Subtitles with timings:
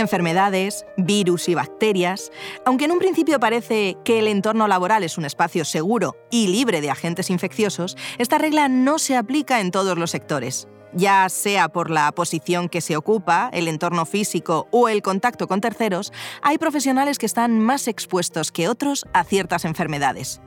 [0.00, 2.32] enfermedades, virus y bacterias,
[2.64, 6.80] aunque en un principio parece que el entorno laboral es un espacio seguro y libre
[6.80, 10.68] de agentes infecciosos, esta regla no se aplica en todos los sectores.
[10.92, 15.60] Ya sea por la posición que se ocupa, el entorno físico o el contacto con
[15.60, 20.40] terceros, hay profesionales que están más expuestos que otros a ciertas enfermedades.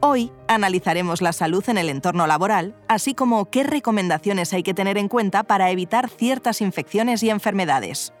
[0.00, 4.98] Hoy analizaremos la salud en el entorno laboral, así como qué recomendaciones hay que tener
[4.98, 8.12] en cuenta para evitar ciertas infecciones y enfermedades.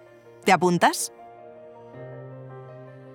[0.48, 1.12] ¿Te apuntas?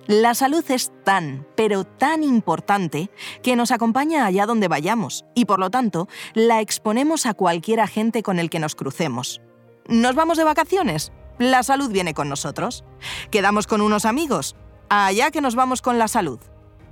[0.06, 3.10] La salud es tan, pero tan importante
[3.42, 8.22] que nos acompaña allá donde vayamos y por lo tanto la exponemos a cualquier agente
[8.22, 9.40] con el que nos crucemos.
[9.88, 11.10] ¿Nos vamos de vacaciones?
[11.40, 12.84] La salud viene con nosotros.
[13.32, 14.54] ¿Quedamos con unos amigos?
[14.88, 16.38] Allá que nos vamos con la salud.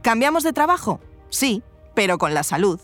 [0.03, 0.99] ¿Cambiamos de trabajo?
[1.31, 1.63] Sí,
[1.95, 2.81] pero con la salud.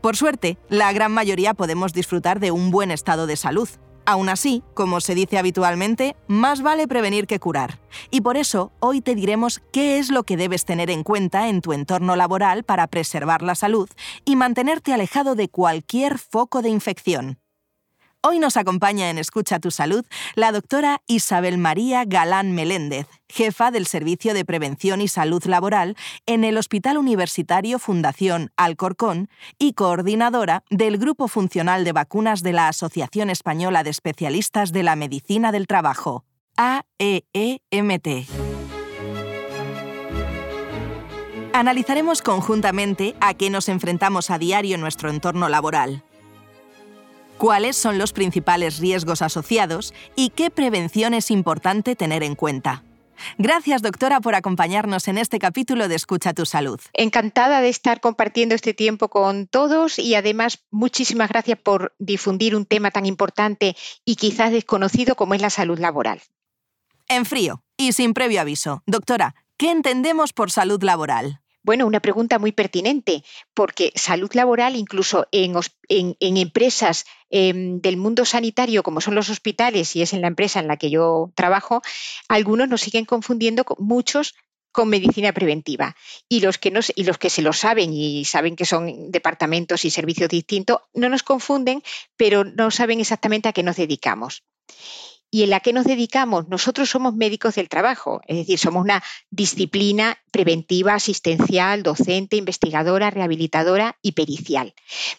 [0.00, 3.68] Por suerte, la gran mayoría podemos disfrutar de un buen estado de salud,
[4.08, 7.80] Aún así, como se dice habitualmente, más vale prevenir que curar.
[8.12, 11.60] Y por eso, hoy te diremos qué es lo que debes tener en cuenta en
[11.60, 13.90] tu entorno laboral para preservar la salud
[14.24, 17.40] y mantenerte alejado de cualquier foco de infección.
[18.28, 23.86] Hoy nos acompaña en Escucha tu Salud la doctora Isabel María Galán Meléndez, jefa del
[23.86, 25.94] Servicio de Prevención y Salud Laboral
[26.26, 29.28] en el Hospital Universitario Fundación Alcorcón
[29.60, 34.96] y coordinadora del Grupo Funcional de Vacunas de la Asociación Española de Especialistas de la
[34.96, 36.24] Medicina del Trabajo,
[36.56, 38.08] AEEMT.
[41.52, 46.02] Analizaremos conjuntamente a qué nos enfrentamos a diario en nuestro entorno laboral
[47.38, 52.82] cuáles son los principales riesgos asociados y qué prevención es importante tener en cuenta.
[53.38, 56.80] Gracias, doctora, por acompañarnos en este capítulo de Escucha tu Salud.
[56.92, 62.66] Encantada de estar compartiendo este tiempo con todos y además muchísimas gracias por difundir un
[62.66, 66.20] tema tan importante y quizás desconocido como es la salud laboral.
[67.08, 71.40] En frío y sin previo aviso, doctora, ¿qué entendemos por salud laboral?
[71.66, 75.56] Bueno, una pregunta muy pertinente, porque salud laboral, incluso en,
[76.20, 80.68] empresas em, del mundo sanitario, como son los hospitales, y es en la empresa en
[80.68, 81.82] la que yo trabajo,
[82.28, 84.36] algunos nos siguen confundiendo con muchos
[84.70, 85.96] con medicina preventiva.
[86.28, 89.90] Y los, que y los que se lo saben y saben que son departamentos y
[89.90, 91.82] servicios distintos, no nos confunden,
[92.16, 94.44] pero no saben exactamente a qué nos dedicamos
[95.30, 96.48] y en la que nos dedicamos.
[96.48, 103.98] Nosotros somos médicos del trabajo, es decir, somos una disciplina preventiva, asistencial, docente, investigadora, rehabilitadora
[104.02, 104.74] y pericial.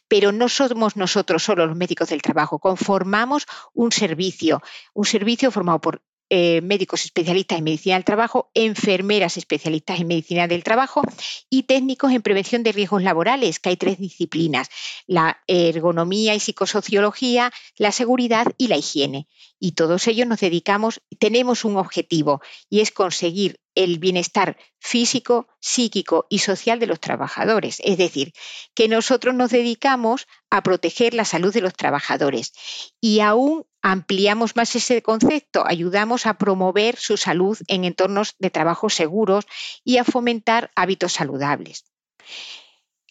[0.07, 4.61] Pero no somos nosotros solo los médicos del trabajo, conformamos un servicio,
[4.93, 10.47] un servicio formado por eh, médicos especialistas en medicina del trabajo, enfermeras especialistas en medicina
[10.47, 11.01] del trabajo
[11.49, 14.67] y técnicos en prevención de riesgos laborales, que hay tres disciplinas,
[15.05, 19.27] la ergonomía y psicosociología, la seguridad y la higiene.
[19.59, 26.25] Y todos ellos nos dedicamos, tenemos un objetivo y es conseguir el bienestar físico, psíquico
[26.29, 27.79] y social de los trabajadores.
[27.83, 28.33] Es decir,
[28.73, 32.53] que nosotros nos dedicamos a proteger la salud de los trabajadores
[32.99, 38.89] y aún ampliamos más ese concepto, ayudamos a promover su salud en entornos de trabajo
[38.89, 39.45] seguros
[39.85, 41.85] y a fomentar hábitos saludables.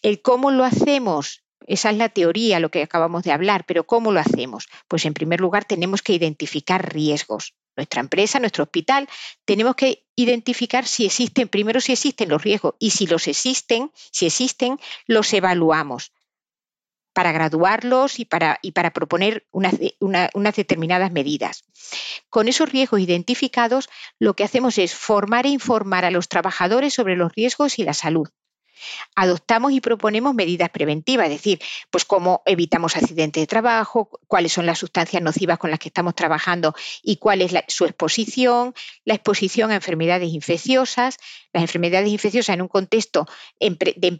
[0.03, 4.11] El cómo lo hacemos, esa es la teoría, lo que acabamos de hablar, pero ¿cómo
[4.11, 4.67] lo hacemos?
[4.87, 7.55] Pues en primer lugar tenemos que identificar riesgos.
[7.75, 9.09] Nuestra empresa, nuestro hospital,
[9.45, 14.27] tenemos que identificar si existen, primero si existen los riesgos y si los existen, si
[14.27, 16.11] existen, los evaluamos
[17.17, 21.63] para graduarlos y para, y para proponer unas, unas determinadas medidas.
[22.29, 23.89] Con esos riesgos identificados,
[24.19, 27.95] lo que hacemos es formar e informar a los trabajadores sobre los riesgos y la
[27.95, 28.29] salud
[29.15, 34.65] adoptamos y proponemos medidas preventivas, es decir, pues cómo evitamos accidentes de trabajo, cuáles son
[34.65, 38.73] las sustancias nocivas con las que estamos trabajando y cuál es su exposición,
[39.05, 41.17] la exposición a enfermedades infecciosas.
[41.53, 43.25] Las enfermedades infecciosas en un contexto
[43.59, 44.17] de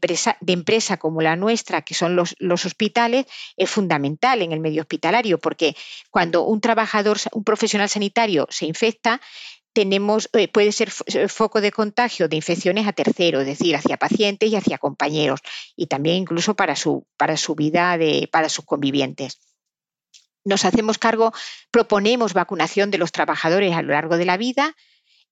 [0.48, 3.26] empresa, como la nuestra, que son los, los hospitales,
[3.58, 5.76] es fundamental en el medio hospitalario, porque
[6.10, 9.22] cuando un trabajador, un profesional sanitario se infecta,
[9.82, 14.50] eh, puede ser eh, foco de contagio de infecciones a terceros, es decir, hacia pacientes
[14.50, 15.42] y hacia compañeros,
[15.76, 19.40] y también incluso para su, para su vida, de, para sus convivientes.
[20.46, 21.34] Nos hacemos cargo,
[21.72, 24.76] proponemos vacunación de los trabajadores a lo largo de la vida,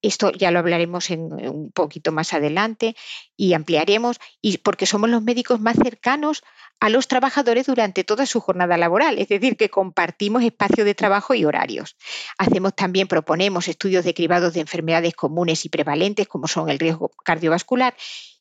[0.02, 2.96] esto ya lo hablaremos en, un poquito más adelante
[3.36, 6.44] y ampliaremos, y porque somos los médicos más cercanos
[6.80, 11.34] a los trabajadores durante toda su jornada laboral, es decir, que compartimos espacio de trabajo
[11.34, 11.96] y horarios.
[12.38, 17.12] Hacemos también, proponemos estudios de cribados de enfermedades comunes y prevalentes, como son el riesgo
[17.24, 17.96] cardiovascular,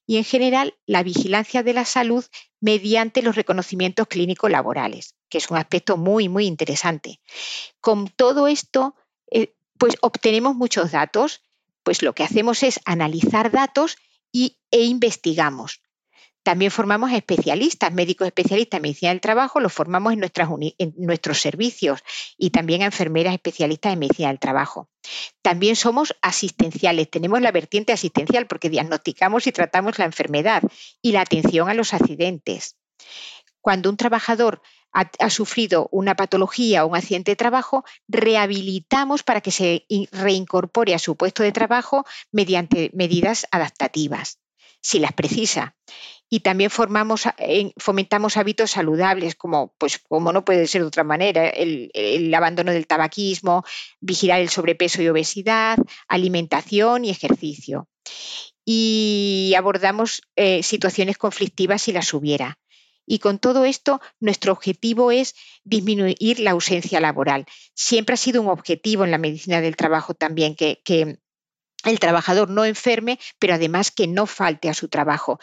[0.07, 2.25] y en general la vigilancia de la salud
[2.61, 7.21] mediante los reconocimientos clínicos laborales, que es un aspecto muy, muy interesante.
[7.81, 9.04] Con todo esto, eh,
[9.79, 11.43] Pues obtenemos muchos datos,
[11.83, 13.97] pues lo que hacemos es analizar datos
[14.33, 15.81] y, e investigamos.
[16.45, 20.21] También formamos especialistas, médicos especialistas en medicina del trabajo, los formamos en,
[20.79, 22.05] en, nuestros servicios
[22.37, 24.91] y también a enfermeras especialistas en medicina del trabajo.
[25.41, 30.63] También somos asistenciales, tenemos la vertiente asistencial porque diagnosticamos y tratamos la enfermedad
[31.01, 32.77] y la atención a los accidentes.
[33.63, 34.61] Cuando un trabajador
[34.95, 40.99] ha, sufrido una patología o un accidente de trabajo, rehabilitamos para que se reincorpore a
[40.99, 44.39] su puesto de trabajo mediante medidas adaptativas,
[44.81, 45.75] si las precisa.
[46.31, 47.25] Y también formamos,
[47.77, 52.87] fomentamos hábitos saludables, como, pues, como no puede ser de otra manera, el, abandono del
[52.87, 53.65] tabaquismo,
[54.01, 57.89] vigilar el sobrepeso y obesidad, alimentación y ejercicio.
[58.65, 62.59] Y abordamos eh, situaciones conflictivas si las hubiera
[63.07, 65.35] y con todo esto, nuestro objetivo es
[65.65, 67.47] disminuir la ausencia laboral.
[67.75, 71.19] Siempre ha sido un objetivo en la medicina del trabajo también que,
[71.85, 75.39] el trabajador no enferme, pero además que no falte a su trabajo.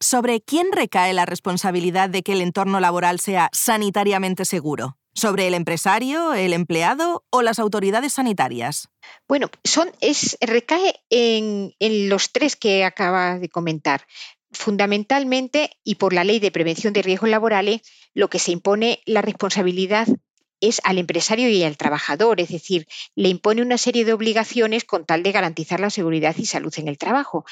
[0.00, 4.96] ¿Sobre quién recae la responsabilidad de que el entorno laboral sea sanitariamente seguro?
[5.12, 8.88] ¿Sobre el empresario, el empleado o las autoridades sanitarias?
[9.28, 14.06] Bueno, son, es, recae en, en los tres que acaba de comentar
[14.52, 17.82] fundamentalmente y por la ley de prevención de riesgos laborales,
[18.14, 20.08] lo que se impone la responsabilidad
[20.60, 25.06] es al empresario y al trabajador, es decir, le impone una serie de obligaciones con
[25.06, 27.44] tal de garantizar la seguridad y salud en el trabajo.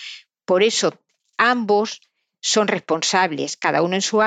[0.44, 0.94] Por eso,
[1.36, 2.00] ambos
[2.40, 4.20] son responsables, cada uno en su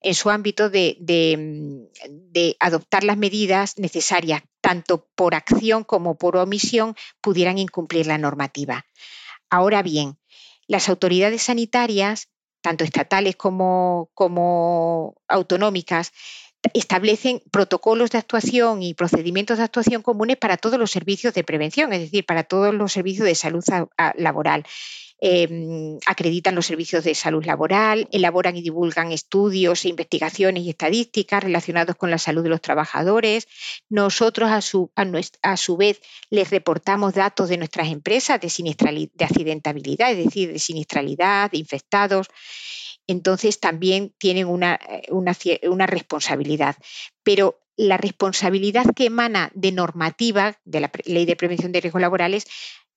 [0.00, 7.58] en su ámbito de, adoptar las medidas necesarias, tanto por acción como por omisión, pudieran
[7.58, 8.86] incumplir la normativa.
[9.50, 10.18] Ahora bien,
[10.66, 12.28] las autoridades sanitarias,
[12.62, 14.10] tanto estatales como,
[15.28, 16.12] autonómicas,
[16.72, 21.92] establecen protocolos de actuación y procedimientos de actuación comunes para todos los servicios de prevención,
[21.92, 23.62] es decir, para todos los servicios de salud
[24.16, 24.64] laboral.
[25.26, 31.42] Em, acreditan los servicios de salud laboral, elaboran y divulgan estudios, e investigaciones y estadísticas
[31.42, 33.48] relacionados con la salud de los trabajadores.
[33.88, 40.12] Nosotros, a su, a, su vez, les reportamos datos de nuestras empresas de, de accidentabilidad,
[40.12, 42.28] es decir, de siniestralidad, de infectados
[43.06, 44.80] entonces también tienen una,
[45.10, 46.76] una, una, responsabilidad.
[47.22, 52.46] Pero la responsabilidad que emana de normativa de la Ley de Prevención de Riesgos Laborales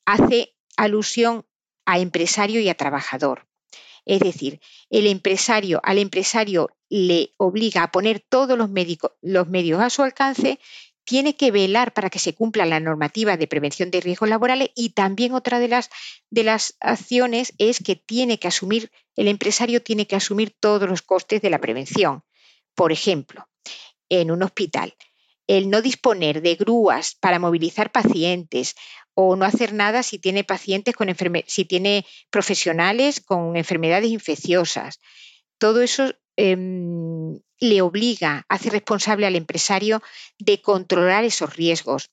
[0.05, 1.45] hace alusión
[1.87, 3.47] a empresario y a trabajador.
[4.05, 10.03] Es decir, el empresario, al empresario le obliga a poner todos los, medios a su
[10.03, 10.59] alcance,
[11.05, 14.89] tiene que velar para que se cumpla la normativa de prevención de riesgos laborales y
[14.89, 15.89] también otra de las,
[16.29, 21.01] de las acciones es que tiene que asumir, el empresario tiene que asumir todos los
[21.01, 22.23] costes de la prevención.
[22.75, 23.47] Por ejemplo,
[24.09, 24.93] en un hospital,
[25.47, 28.75] el no disponer de grúas para movilizar pacientes
[29.19, 31.09] o no hacer nada si tiene pacientes con
[31.47, 34.99] si tiene profesionales con enfermedades infecciosas.
[35.57, 40.03] Todo eso em, le obliga, hace responsable al empresario
[40.37, 42.11] de controlar esos riesgos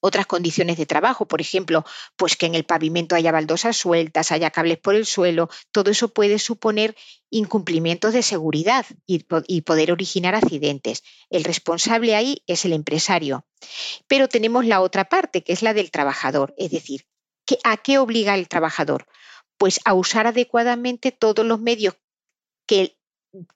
[0.00, 1.84] otras condiciones de trabajo, por ejemplo,
[2.16, 6.08] pues que en el pavimento haya baldosas sueltas, haya cables por el suelo, todo eso
[6.08, 6.96] puede suponer
[7.30, 9.20] incumplimientos de seguridad y,
[9.62, 11.02] poder originar accidentes.
[11.30, 13.44] El responsable ahí es el empresario.
[14.06, 17.06] Pero tenemos la otra parte, que es la del trabajador, es decir,
[17.64, 19.06] ¿a qué obliga el trabajador?
[19.56, 21.96] Pues a usar adecuadamente todos los medios
[22.66, 22.96] que,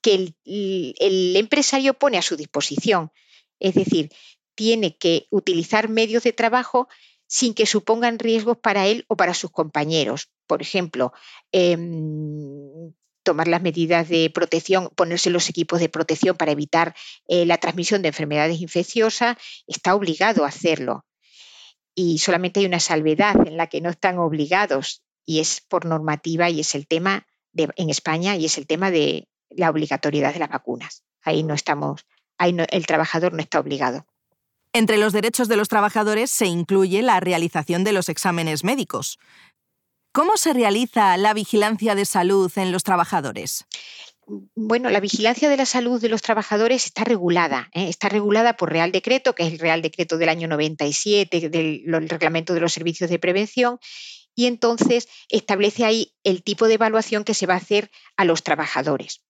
[0.01, 3.13] que el empresario pone a su disposición.
[3.61, 4.11] Es decir,
[4.55, 6.89] tiene que utilizar medios de trabajo
[7.27, 10.31] sin que supongan riesgos para él o para sus compañeros.
[10.47, 11.13] Por ejemplo,
[11.51, 12.93] em,
[13.23, 16.95] tomar las medidas de protección, ponerse los equipos de protección para evitar
[17.29, 21.07] eh, la transmisión de enfermedades infecciosas, está obligado a hacerlo.
[21.95, 26.51] Y solamente hay una salvedad en la que no están obligados y es por normativa
[26.51, 30.51] y es el tema en España y es el tema de la obligatoriedad de las
[30.51, 31.05] vacunas.
[31.23, 32.07] Ahí no estamos,
[32.39, 34.07] ahí el trabajador no está obligado.
[34.75, 39.19] Entre los derechos de los trabajadores se incluye la realización de los exámenes médicos.
[40.13, 43.67] ¿Cómo se realiza la vigilancia de salud en los trabajadores?
[44.55, 47.69] Bueno, la vigilancia de la salud de los trabajadores está regulada.
[47.75, 47.89] ¿eh?
[47.89, 52.55] Está regulada por Real Decreto, que es el Real Decreto del año 97, del Reglamento
[52.55, 53.79] de los Servicios de Prevención,
[54.35, 58.43] y entonces establece ahí el tipo de evaluación que se va a hacer a los
[58.43, 59.23] trabajadores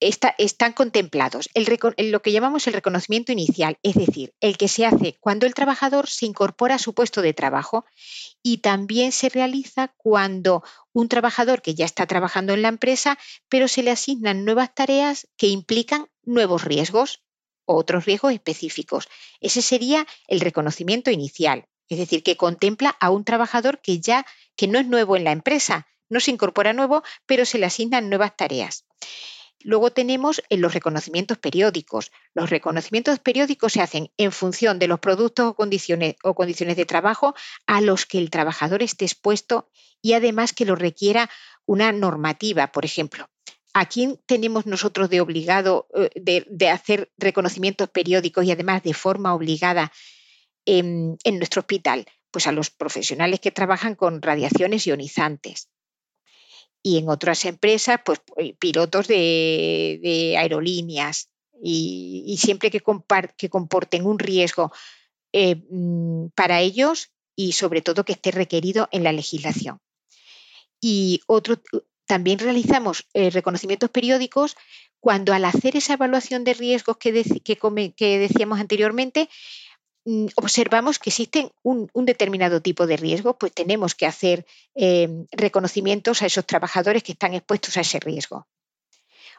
[0.00, 5.46] están contemplados lo que llamamos el reconocimiento inicial, es decir, el que se hace cuando
[5.46, 7.84] el trabajador se incorpora a su puesto de trabajo
[8.42, 10.62] y también se realiza cuando
[10.92, 15.28] un trabajador que ya está trabajando en la empresa, pero se le asignan nuevas tareas
[15.36, 17.22] que implican nuevos riesgos
[17.64, 19.08] o otros riesgos específicos.
[19.40, 24.26] Ese sería el reconocimiento inicial, es decir, que contempla a un trabajador que ya
[24.56, 28.08] que no es nuevo en la empresa, no se incorpora nuevo, pero se le asignan
[28.08, 28.84] nuevas tareas.
[29.60, 32.12] Luego tenemos los reconocimientos periódicos.
[32.32, 36.86] Los reconocimientos periódicos se hacen en función de los productos o condiciones, o condiciones de
[36.86, 37.34] trabajo
[37.66, 39.68] a los que el trabajador esté expuesto
[40.00, 41.28] y además que lo requiera
[41.66, 43.28] una normativa, por ejemplo.
[43.74, 49.34] ¿A quién tenemos nosotros de obligado eh, de, hacer reconocimientos periódicos y además de forma
[49.34, 49.92] obligada
[50.66, 52.06] en, nuestro hospital?
[52.30, 55.68] Pues a los profesionales que trabajan con radiaciones ionizantes
[56.82, 61.28] y en otras empresas, pues eh, pilotos de, aerolíneas
[61.62, 62.80] y, siempre que,
[63.36, 64.72] que, comporten un riesgo
[65.32, 69.80] eh, mm, para ellos y sobre todo que esté requerido en la legislación.
[70.80, 71.60] Y otro,
[72.06, 74.56] también realizamos eh, reconocimientos periódicos
[75.00, 77.12] cuando al hacer esa evaluación de riesgos que,
[77.96, 79.28] que decíamos anteriormente,
[80.36, 86.26] observamos que existen un, determinado tipo de riesgo, pues tenemos que hacer em, reconocimientos a
[86.26, 88.46] esos trabajadores que están expuestos a ese riesgo.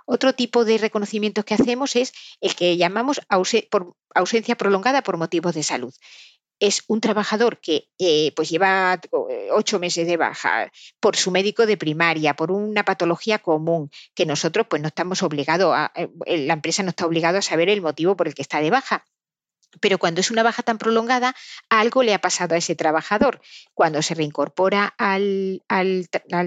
[0.05, 5.63] Otro tipo de reconocimientos que hacemos es el que llamamos ausencia prolongada por motivos de
[5.63, 5.93] salud.
[6.59, 8.99] Es un trabajador que eh, pues lleva
[9.29, 14.25] eh, ocho meses de baja por su médico de primaria, por una patología común, que
[14.25, 16.09] nosotros pues no estamos obligados, a, eh,
[16.45, 19.05] la empresa no está obligada a saber el motivo por el que está de baja
[19.79, 21.35] pero cuando es una baja tan prolongada,
[21.69, 23.41] algo le ha pasado a ese trabajador.
[23.73, 25.61] Cuando se reincorpora al,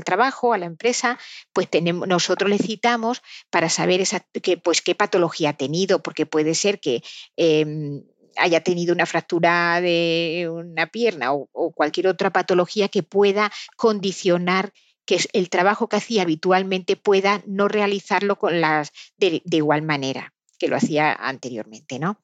[0.05, 1.19] trabajo, a la empresa,
[1.53, 4.03] pues tenemos, nosotros le citamos para saber
[4.63, 7.03] pues, qué patología ha tenido, porque puede ser que
[7.37, 8.03] em,
[8.37, 14.73] haya tenido una fractura de una pierna o, cualquier otra patología que pueda condicionar
[15.05, 20.33] que el trabajo que hacía habitualmente pueda no realizarlo con las, de, de igual manera
[20.59, 22.21] que lo hacía anteriormente, ¿no?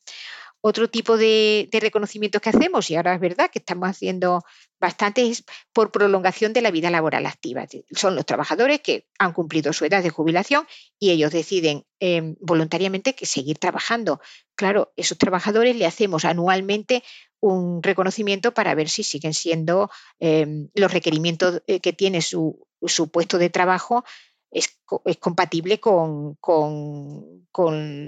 [0.60, 4.42] Otro tipo de, reconocimientos que hacemos, y ahora es verdad que estamos haciendo
[4.80, 7.66] bastante, es por prolongación de la vida laboral activa.
[7.92, 10.66] Son los trabajadores que han cumplido su edad de jubilación
[10.98, 14.20] y ellos deciden em, voluntariamente que seguir trabajando.
[14.56, 17.04] Claro, esos trabajadores le hacemos anualmente
[17.40, 22.66] un reconocimiento para ver si siguen siendo em, los requerimientos eh, que tiene su,
[23.12, 24.04] puesto de trabajo
[24.50, 24.78] es,
[25.20, 26.38] compatible con,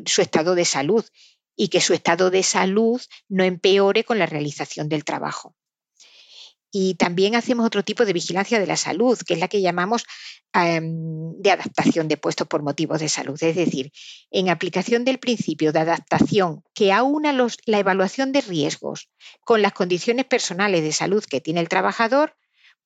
[0.07, 1.05] su estado de salud
[1.61, 5.55] y que su estado de salud no empeore con la realización del trabajo.
[6.73, 10.07] Y también hacemos otro tipo de vigilancia de la salud, que es la que llamamos
[10.55, 13.39] em, de adaptación de puestos por motivos de salud.
[13.43, 13.93] Es decir,
[14.31, 19.11] en aplicación del principio de adaptación que aúna los, la evaluación de riesgos
[19.43, 22.37] con las condiciones personales de salud que tiene el trabajador,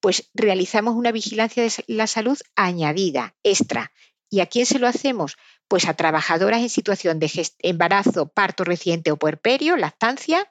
[0.01, 3.93] pues realizamos una vigilancia de la salud añadida, extra.
[4.31, 5.37] ¿Y a quién se lo hacemos?
[5.69, 10.51] Pues a trabajadoras en situación de embarazo, parto reciente o puerperio, lactancia,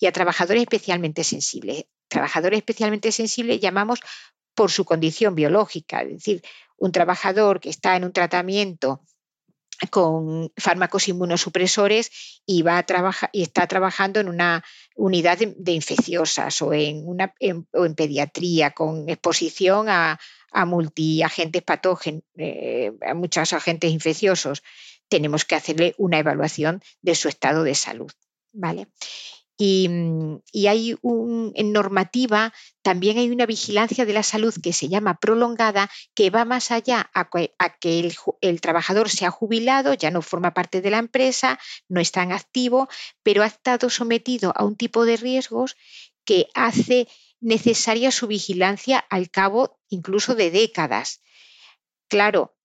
[0.00, 1.86] y a trabajadores especialmente sensibles.
[2.08, 4.00] Trabajadores especialmente sensibles llamamos
[4.54, 6.42] por su condición biológica, es decir,
[6.76, 9.00] un trabajador que está en un tratamiento
[9.90, 16.62] con fármacos inmunosupresores y, va a trabajar, y está trabajando en una unidad de, infecciosas
[16.62, 17.34] o en, una,
[17.72, 20.18] o en pediatría con exposición a,
[20.54, 24.62] a multiagentes patógenos, eh, a muchos agentes infecciosos,
[25.08, 28.10] tenemos que hacerle una evaluación de su estado de salud.
[28.54, 28.88] ¿vale?
[29.56, 29.88] Y,
[30.66, 35.90] hay un, en normativa también hay una vigilancia de la salud que se llama prolongada,
[36.14, 40.54] que va más allá a que, el, el, trabajador se ha jubilado, ya no forma
[40.54, 41.58] parte de la empresa,
[41.88, 42.88] no está en activo,
[43.22, 45.76] pero ha estado sometido a un tipo de riesgos
[46.24, 47.06] que hace
[47.40, 51.22] necesaria su vigilancia al cabo incluso de décadas.
[52.08, 52.56] Claro,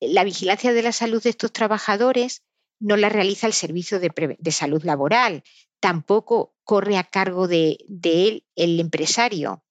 [0.00, 2.42] la vigilancia de la salud de estos trabajadores
[2.80, 5.42] no la realiza el Servicio de, Salud Laboral,
[5.80, 9.64] tampoco corre a cargo de, él el empresario.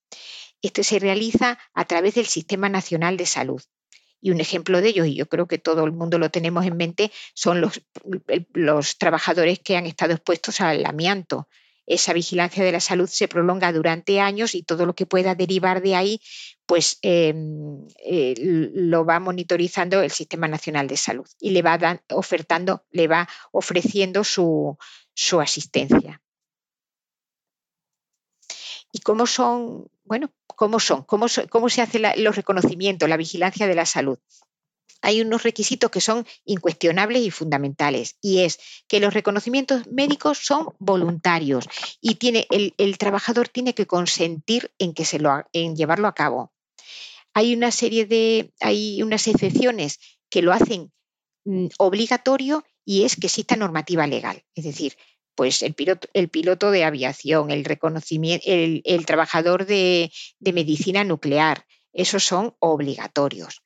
[0.62, 3.62] Esto se realiza a través del Sistema Nacional de Salud.
[4.22, 6.78] Y un ejemplo de ello, y yo creo que todo el mundo lo tenemos en
[6.78, 7.82] mente, son los,
[8.54, 11.50] los trabajadores que han estado expuestos al amianto
[11.86, 15.82] esa vigilancia de la salud se prolonga durante años y todo lo que pueda derivar
[15.82, 16.22] de ahí,
[16.66, 22.86] pues em, eh, lo va monitorizando el Sistema Nacional de Salud y le va ofertando,
[22.92, 24.78] le va ofreciendo su,
[25.42, 26.22] asistencia.
[28.92, 31.04] ¿Y cómo son, bueno, cómo son?
[31.04, 34.20] ¿Cómo, cómo se hacen los reconocimientos, la vigilancia de la salud?
[35.04, 38.58] Hay unos requisitos que son incuestionables y fundamentales, y es
[38.88, 41.68] que los reconocimientos médicos son voluntarios
[42.02, 42.18] y
[42.78, 46.54] el, trabajador tiene que consentir en, que se lo, en llevarlo a cabo.
[47.34, 50.94] Hay una serie de, hay unas excepciones que lo hacen
[51.44, 54.46] mm, obligatorio y es que exista normativa legal.
[54.56, 54.96] Es decir,
[55.36, 63.64] pues el piloto, de aviación, el trabajador de medicina nuclear, esos son obligatorios.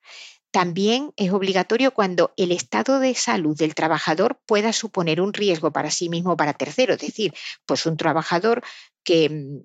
[0.58, 5.92] También es obligatorio cuando el estado de salud del trabajador pueda suponer un riesgo para
[5.92, 6.96] sí mismo o para terceros.
[6.96, 7.32] Es decir,
[7.68, 8.64] pues un trabajador
[9.04, 9.62] que,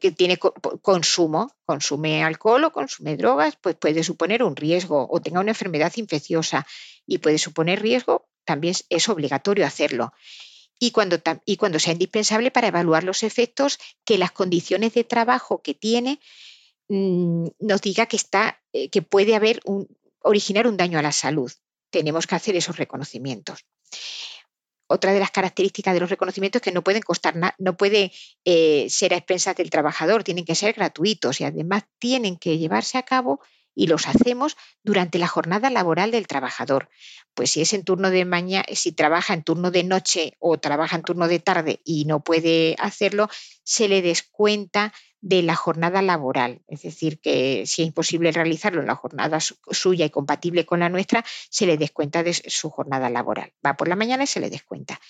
[0.00, 0.36] que, tiene
[0.82, 5.92] consumo, consume alcohol o consume drogas, pues puede suponer un riesgo o tenga una enfermedad
[5.94, 6.66] infecciosa
[7.06, 10.12] y puede suponer riesgo, también es obligatorio hacerlo.
[10.80, 15.62] Y cuando, y cuando sea indispensable para evaluar los efectos que las condiciones de trabajo
[15.62, 16.18] que tiene
[16.88, 19.86] mm, nos diga que, está, eh, que puede haber un,
[20.26, 21.52] originar un daño a la salud.
[21.90, 23.64] Tenemos que hacer esos reconocimientos.
[24.88, 28.12] Otra de las características de los reconocimientos es que no pueden costar no puede
[28.44, 32.98] eh, ser a expensas del trabajador, tienen que ser gratuitos y además tienen que llevarse
[32.98, 33.40] a cabo
[33.76, 36.88] y los hacemos durante la jornada laboral del trabajador.
[37.34, 40.96] Pues si es en turno de mañana, si trabaja en turno de noche o trabaja
[40.96, 43.28] en turno de tarde y no puede hacerlo,
[43.62, 46.62] se le descuenta de la jornada laboral.
[46.68, 50.88] Es decir, que si es imposible realizarlo en la jornada suya y compatible con la
[50.88, 53.52] nuestra, se le descuenta de su jornada laboral.
[53.64, 55.00] Va por la mañana y se le descuenta.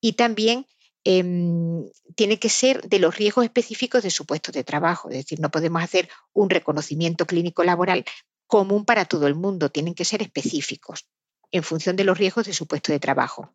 [0.00, 0.66] Y también
[1.04, 1.84] em,
[2.14, 5.10] tiene que ser de los riesgos específicos de su puesto de trabajo.
[5.10, 8.04] Es decir, no podemos hacer un reconocimiento clínico laboral
[8.46, 11.06] común para todo el mundo, tienen que ser específicos
[11.50, 13.54] en función de los riesgos de su puesto de trabajo.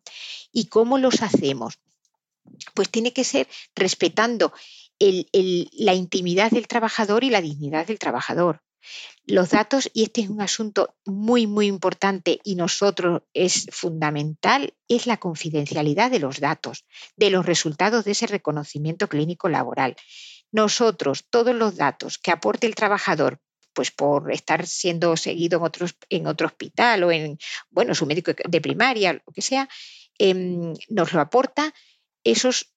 [0.52, 1.78] ¿Y cómo los hacemos?
[2.74, 4.52] Pues tiene que ser respetando
[4.98, 8.62] la intimidad del trabajador y la dignidad del trabajador.
[9.26, 15.06] Los datos, y este es un asunto muy, muy importante y nosotros es fundamental, es
[15.06, 16.84] la confidencialidad de los datos,
[17.16, 19.96] de los resultados de ese reconocimiento clínico laboral.
[20.52, 23.40] Nosotros, todos los datos que aporte el trabajador,
[23.72, 27.38] pues por estar siendo seguido en, en otro hospital o en,
[27.70, 29.68] bueno, su médico de primaria, lo que sea,
[30.18, 31.72] em, nos lo aporta,
[32.24, 32.74] esos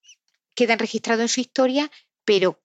[0.54, 1.90] quedan registrados en su historia,
[2.24, 2.60] pero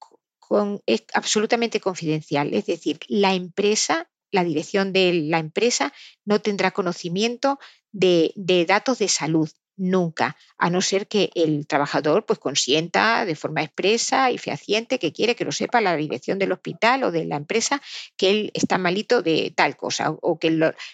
[0.86, 2.54] es absolutamente confidencial.
[2.54, 5.94] Es decir, la empresa, la dirección de la empresa
[6.26, 7.60] no tendrá conocimiento
[7.92, 8.34] de,
[8.68, 14.30] datos de salud nunca, a no ser que el trabajador pues consienta de forma expresa
[14.30, 17.82] y fehaciente que quiere que lo sepa la dirección del hospital o de la empresa
[18.18, 20.52] que él está malito de tal cosa o que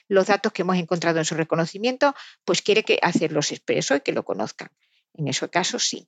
[0.08, 2.14] los datos que hemos encontrado en su reconocimiento
[2.44, 4.70] pues quiere que hacerlos expreso y que lo conozcan.
[5.16, 6.08] En ese caso sí.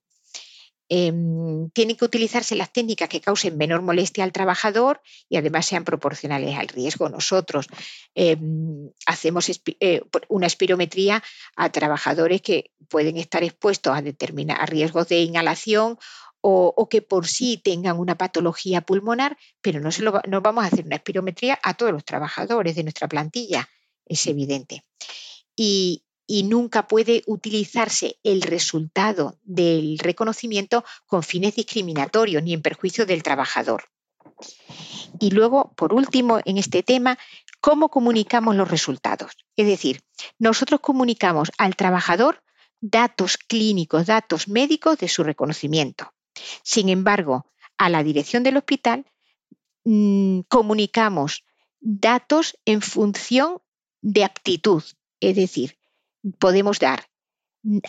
[0.89, 5.83] Em, tienen que utilizarse las técnicas que causen menor molestia al trabajador y además sean
[5.83, 7.09] proporcionales al riesgo.
[7.09, 7.67] Nosotros
[8.15, 9.49] em, hacemos
[9.81, 11.21] eh, una espirometría
[11.57, 15.97] a trabajadores que pueden estar expuestos a, determinar, riesgos de inhalación
[16.39, 20.67] o, que por sí tengan una patología pulmonar, pero no, se lo, no vamos a
[20.67, 23.67] hacer una espirometría a todos los trabajadores de nuestra plantilla,
[24.05, 24.83] es evidente.
[25.57, 33.05] Y, y nunca puede utilizarse el resultado del reconocimiento con fines discriminatorios ni en perjuicio
[33.05, 33.85] del trabajador.
[35.19, 37.17] Y luego, por último, en este tema,
[37.61, 39.31] ¿cómo comunicamos los resultados?
[39.55, 40.01] Es decir,
[40.37, 42.43] nosotros comunicamos al trabajador
[42.81, 46.13] datos clínicos, datos médicos de su reconocimiento.
[46.61, 49.05] Sin embargo, a la dirección del hospital
[49.85, 51.45] mm, comunicamos
[51.79, 53.59] datos en función
[54.01, 54.83] de aptitud,
[55.19, 55.76] es decir,
[56.39, 57.07] podemos dar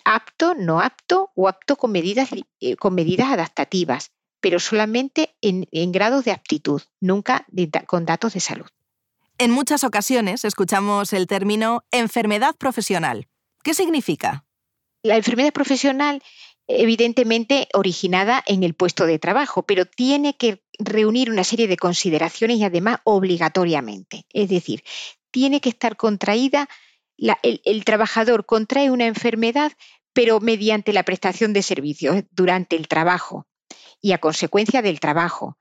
[0.04, 6.24] apto, no apto o apto con medidas, eh, con medidas adaptativas, pero solamente en, grados
[6.24, 7.46] de aptitud, nunca
[7.86, 8.66] con datos de salud.
[9.38, 13.28] En muchas ocasiones escuchamos el término enfermedad profesional.
[13.62, 14.44] ¿Qué significa?
[15.02, 16.22] La enfermedad profesional,
[16.66, 22.58] evidentemente originada en el puesto de trabajo, pero tiene que reunir una serie de consideraciones
[22.58, 24.26] y además obligatoriamente.
[24.30, 24.82] Es decir,
[25.30, 26.68] tiene que estar contraída
[27.18, 29.72] el, trabajador contrae una enfermedad,
[30.12, 33.46] pero mediante la prestación de servicios durante el trabajo
[34.00, 35.58] y a consecuencia del trabajo.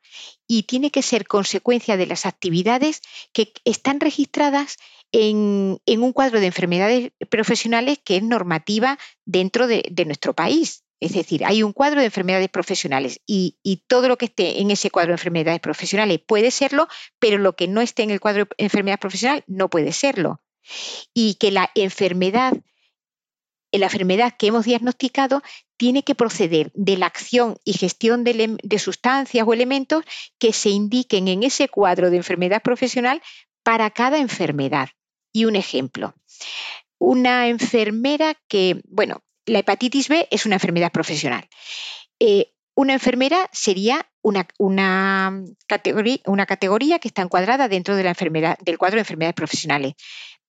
[0.48, 3.02] Y tiene que ser consecuencia de las actividades
[3.34, 4.78] que están registradas
[5.12, 10.84] en, un cuadro de enfermedades profesionales que es normativa dentro de, nuestro país.
[11.00, 14.72] Es decir, hay un cuadro de enfermedades profesionales y, y, todo lo que esté en
[14.72, 16.88] ese cuadro de enfermedades profesionales puede serlo,
[17.20, 20.41] pero lo que no esté en el cuadro de enfermedad profesional no puede serlo
[21.13, 22.53] y que la enfermedad,
[23.71, 25.41] la enfermedad que hemos diagnosticado
[25.77, 30.03] tiene que proceder de la acción y gestión de, sustancias o elementos
[30.39, 33.21] que se indiquen en ese cuadro de enfermedad profesional
[33.63, 34.89] para cada enfermedad.
[35.32, 36.15] Y un ejemplo,
[36.97, 41.47] una enfermera que, bueno, la hepatitis B es una enfermedad profesional.
[42.19, 48.10] Eh, una enfermera sería una, una, categoría, una, categoría, que está encuadrada dentro de la
[48.10, 49.93] enfermedad, del cuadro de enfermedades profesionales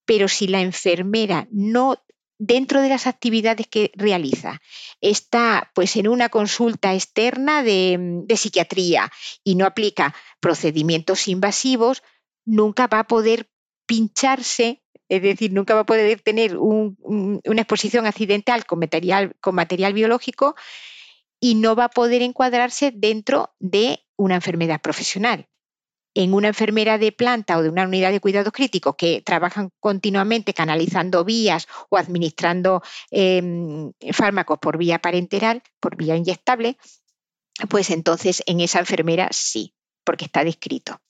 [0.08, 2.02] pero si la enfermera no
[2.38, 4.62] dentro de las actividades que realiza
[5.02, 9.12] está pues en una consulta externa de, psiquiatría
[9.44, 12.02] y no aplica procedimientos invasivos,
[12.46, 13.50] nunca va a poder
[13.84, 19.92] pincharse, es decir, nunca va a poder tener una exposición accidental con material, con material
[19.92, 20.54] biológico
[21.38, 25.48] y no va a poder encuadrarse dentro de una enfermedad profesional
[26.14, 30.54] en una enfermera de planta o de una unidad de cuidados críticos que trabajan continuamente
[30.54, 36.76] canalizando vías o administrando em, fármacos por vía parenteral, por vía inyectable,
[37.68, 41.00] pues entonces en esa enfermera sí, porque está descrito.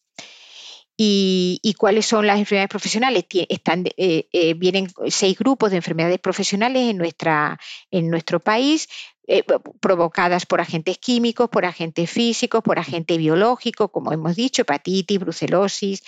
[1.01, 3.25] ¿Y, cuáles son las enfermedades profesionales?
[3.31, 7.57] Están, eh, eh, vienen seis grupos de enfermedades profesionales en, nuestra,
[7.93, 8.89] en nuestro país,
[9.31, 9.45] eh,
[9.81, 16.03] provocadas por agentes químicos, por agentes físicos, por agente biológico, como hemos dicho, hepatitis, brucelosis.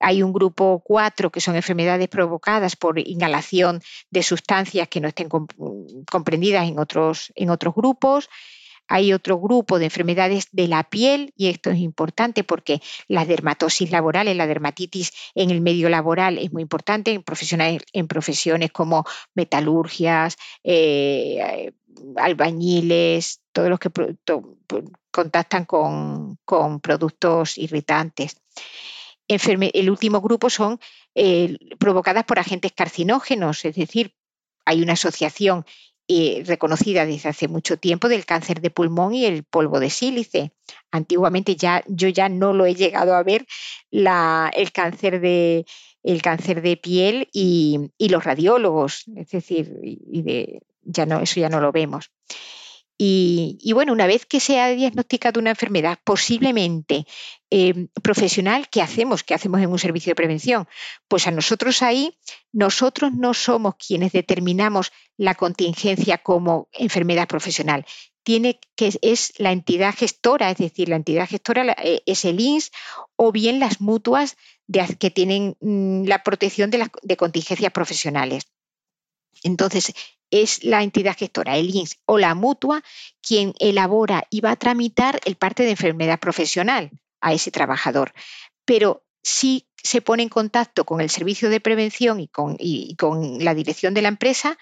[0.00, 5.28] Hay un grupo cuatro que son enfermedades provocadas por inhalación de sustancias que no estén
[6.10, 8.28] comprendidas en otros, en otros grupos.
[8.88, 13.92] Hay otro grupo de enfermedades de la piel y esto es importante porque la dermatosis
[13.92, 19.04] laboral, la dermatitis en el medio laboral es muy importante en profesiones, en profesiones como
[19.34, 21.72] metalurgias, eh,
[22.16, 23.90] albañiles, todos los que
[25.10, 26.38] contactan con,
[26.80, 28.36] productos irritantes.
[29.28, 30.80] el último grupo son
[31.14, 34.14] eh, provocadas por agentes carcinógenos, es decir,
[34.64, 35.64] hay una asociación
[36.06, 40.52] eh, reconocida desde hace mucho tiempo del cáncer de pulmón y el polvo de sílice.
[40.90, 43.46] Antiguamente ya yo ya no lo he llegado a ver
[43.90, 45.64] el cáncer de
[46.02, 50.22] el cáncer de piel y, los radiólogos, es decir, y
[50.84, 52.10] ya no, eso ya no lo vemos.
[52.96, 57.06] Y, bueno, una vez que se ha diagnosticado una enfermedad posiblemente
[57.50, 59.24] em, profesional, ¿qué hacemos?
[59.24, 60.68] ¿Qué hacemos en un servicio de prevención?
[61.08, 62.16] Pues a nosotros ahí,
[62.52, 67.84] nosotros no somos quienes determinamos la contingencia como enfermedad profesional.
[68.22, 72.70] Tiene que es la entidad gestora, es decir, la entidad gestora eh, es el INS
[73.16, 74.36] o bien las mutuas
[74.98, 78.44] que tienen mm, la protección de, de contingencias profesionales.
[79.42, 79.92] Entonces,
[80.42, 82.82] es la entidad gestora, el INS o la mutua,
[83.22, 88.12] quien elabora y va a tramitar el parte de enfermedad profesional a ese trabajador.
[88.64, 93.44] Pero si se pone en contacto con el servicio de prevención y con, y con
[93.44, 94.58] la dirección de la empresa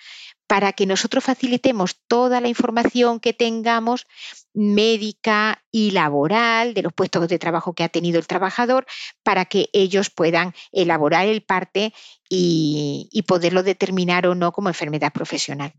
[0.46, 4.07] para que nosotros facilitemos toda la información que tengamos
[4.52, 8.87] médica y laboral de los puestos de trabajo que ha tenido el trabajador
[9.22, 11.94] para que ellos puedan elaborar el parte
[12.28, 15.72] y, poderlo determinar o no como enfermedad profesional.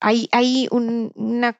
[0.00, 1.56] Hay, una,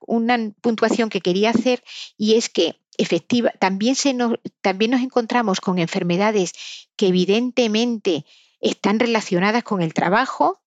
[0.61, 1.85] puntuación que quería hacer
[2.17, 4.17] y es que efectiva, también, se
[4.61, 6.53] también nos encontramos con enfermedades
[6.97, 8.25] que evidentemente
[8.61, 10.62] están relacionadas con el trabajo,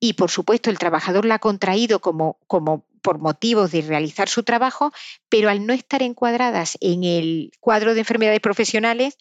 [0.00, 4.42] y por supuesto el trabajador la ha contraído como, como por motivos de realizar su
[4.42, 4.92] trabajo,
[5.28, 9.16] pero al no estar encuadradas en el cuadro de enfermedades profesionales,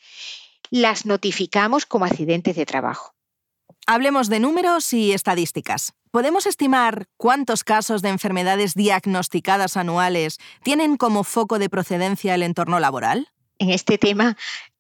[0.70, 3.14] las notificamos como accidentes de trabajo.
[3.86, 5.94] Hablemos de números y estadísticas.
[6.12, 12.80] ¿Podemos estimar cuántos casos de enfermedades diagnosticadas anuales tienen como foco de procedencia el entorno
[12.80, 13.30] laboral?
[13.60, 14.36] En este tema,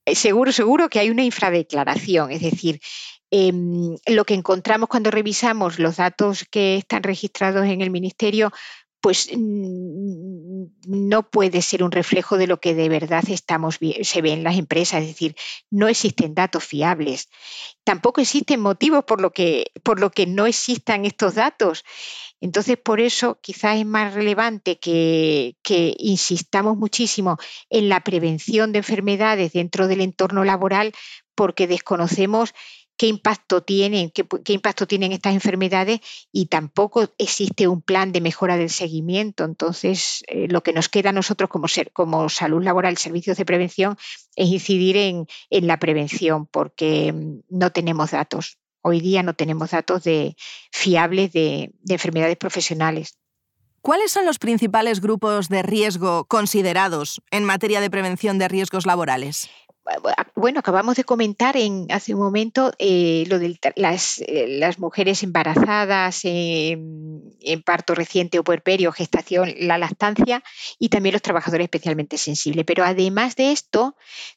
[0.05, 2.81] eh, seguro, seguro que hay una infradeclaración, es decir,
[3.29, 8.51] Em, lo que encontramos cuando revisamos los datos que están registrados en el Ministerio,
[9.01, 14.43] pues no puede ser un reflejo de lo que de verdad estamos, se ve en
[14.43, 15.35] las empresas, es decir,
[15.69, 17.29] no existen datos fiables.
[17.83, 21.85] Tampoco existen motivos por lo que, por lo que no existan estos datos.
[22.41, 27.37] Entonces, por eso quizás es más relevante que, que, insistamos muchísimo
[27.69, 30.93] en la prevención de enfermedades dentro del entorno laboral
[31.35, 32.53] porque desconocemos
[32.97, 35.99] qué impacto tienen, qué, impacto tienen estas enfermedades
[36.31, 39.45] y tampoco existe un plan de mejora del seguimiento.
[39.45, 43.45] Entonces, eh, lo que nos queda a nosotros como, ser, como salud laboral, servicios de
[43.45, 43.97] prevención,
[44.35, 48.57] es incidir en, la prevención, porque mm, no tenemos datos.
[48.81, 50.35] Hoy día no tenemos datos de,
[50.71, 53.17] fiables de enfermedades profesionales.
[53.81, 59.49] ¿Cuáles son los principales grupos de riesgo considerados en materia de prevención de riesgos laborales?
[60.35, 65.23] Bueno, acabamos de comentar en, hace un momento eh, lo de las, eh, las, mujeres
[65.23, 70.43] embarazadas en parto reciente o puerperio, gestación, la lactancia
[70.77, 72.65] y también los trabajadores especialmente sensibles.
[72.65, 73.95] Pero además de esto,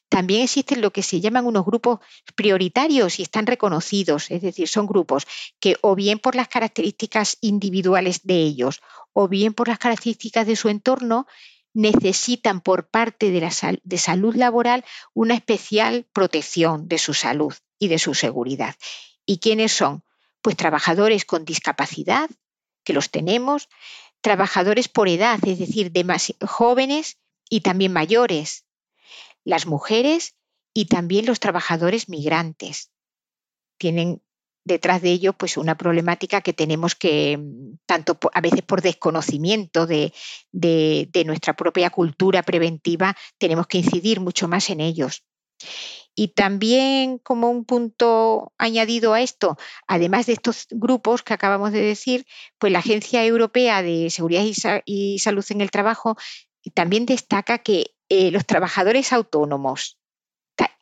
[0.09, 1.99] también existen lo que se llaman unos grupos
[2.35, 5.27] prioritarios y están reconocidos, es decir, son grupos
[5.59, 8.81] que o bien por las características individuales de ellos
[9.13, 11.27] o bien por las características de su entorno
[11.73, 13.51] necesitan por parte de, la
[13.83, 18.75] de salud laboral una especial protección de su salud y de su seguridad.
[19.25, 20.03] ¿Y quiénes son?
[20.41, 22.29] Pues trabajadores con discapacidad,
[22.83, 23.69] que los tenemos,
[24.21, 27.17] trabajadores por edad, es decir, de más jóvenes
[27.49, 28.65] y también mayores,
[29.43, 30.35] las mujeres
[30.73, 32.91] y también los trabajadores migrantes.
[33.77, 34.21] Tienen
[34.63, 37.39] detrás de ello pues una problemática que tenemos que,
[37.85, 40.13] tanto a veces por desconocimiento de,
[41.25, 45.23] nuestra propia cultura preventiva, tenemos que incidir mucho más en ellos.
[46.13, 51.81] Y también como un punto añadido a esto, además de estos grupos que acabamos de
[51.81, 52.25] decir,
[52.57, 54.43] pues la Agencia Europea de Seguridad
[54.85, 56.17] y, Salud en el Trabajo
[56.73, 59.97] también destaca que eh, los trabajadores autónomos,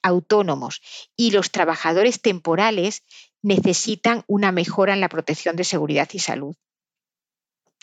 [0.01, 0.81] autónomos
[1.15, 3.03] y los trabajadores temporales
[3.41, 6.55] necesitan una mejora en la protección de seguridad y salud.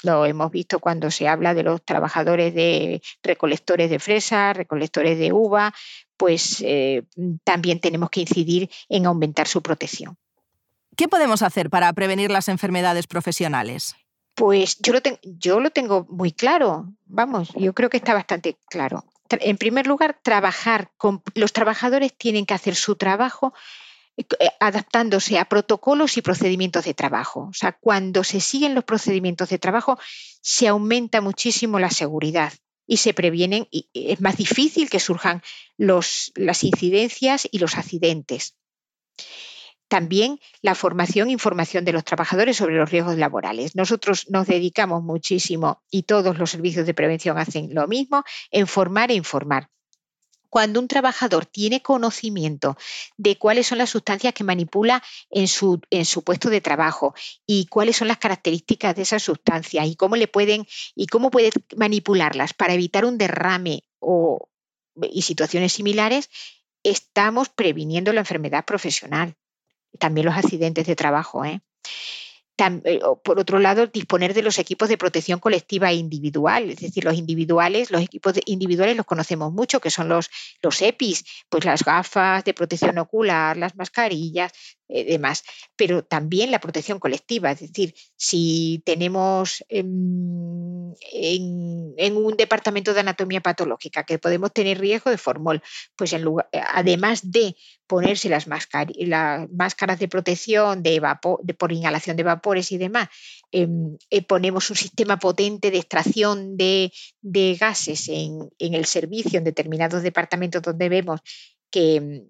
[0.03, 5.33] Lo hemos visto cuando se habla de los trabajadores de recolectores de fresa, recolectores de
[5.33, 5.75] uva,
[6.17, 7.05] pues eh,
[7.45, 10.17] también tenemos que incidir en aumentar su protección.
[10.97, 13.97] ¿Qué podemos hacer para prevenir las enfermedades profesionales?
[14.35, 19.05] Pues yo lo, yo lo tengo muy claro, vamos, yo creo que está bastante claro.
[19.31, 23.55] En primer lugar, trabajar con los trabajadores tienen que hacer su trabajo
[24.61, 27.49] adaptándose a protocolos y procedimientos de trabajo.
[27.51, 29.99] O sea, cuando se siguen los procedimientos de trabajo,
[30.41, 32.53] se aumenta muchísimo la seguridad
[32.87, 35.43] y se previenen, y es más difícil que surjan
[35.77, 38.57] las incidencias y los accidentes.
[39.89, 43.77] También la formación e información de los trabajadores sobre los riesgos laborales.
[43.77, 49.11] Nosotros nos dedicamos muchísimo y todos los servicios de prevención hacen lo mismo, en formar
[49.11, 49.69] e informar
[50.57, 52.79] cuando un trabajador tiene conocimiento
[53.19, 57.15] de cuáles son las sustancias que manipula en su, en su puesto de trabajo
[57.47, 61.51] y cuáles son las características de esas sustancias y cómo le pueden y cómo puede
[61.77, 64.49] manipularlas para evitar un derrame o,
[65.03, 66.31] y situaciones similares,
[66.83, 69.37] estamos previniendo la enfermedad profesional,
[69.99, 71.45] también los accidentes de trabajo.
[71.45, 71.61] ¿eh?
[72.59, 77.05] Eh, por otro lado, disponer de los equipos de protección colectiva e individual, es decir,
[77.05, 80.31] los individuales, los equipos individuales los conocemos mucho, que son los,
[80.63, 84.53] los EPIs, pues las gafas de protección ocular, las mascarillas,
[84.89, 85.43] eh, demás,
[85.77, 93.43] pero también la protección colectiva, es decir, si tenemos em, en, un departamento de anatomía
[93.43, 95.63] patológica que podemos tener riesgo de formol,
[95.95, 97.55] pues en lugar, además de
[97.87, 103.09] ponerse las, máscaras de protección de, vapor, por inhalación de vapores y demás,
[103.53, 106.93] em, eh, ponemos un sistema potente de extracción de,
[107.61, 111.21] gases en, el servicio en determinados departamentos donde vemos
[111.71, 112.25] que